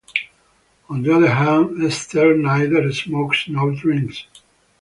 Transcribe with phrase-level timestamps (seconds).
[0.89, 4.25] On the other hand, Esther neither smokes nor drinks.